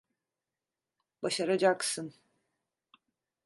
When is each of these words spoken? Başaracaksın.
Başaracaksın. 1.23 2.13